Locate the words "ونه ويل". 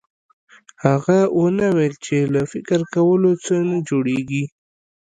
1.39-1.95